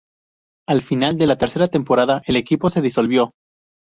Al 0.67 0.81
final 0.81 1.15
de 1.19 1.27
la 1.27 1.37
tercera 1.37 1.67
temporada, 1.67 2.23
el 2.25 2.35
equipo 2.35 2.71
se 2.71 2.81
disolvió. 2.81 3.35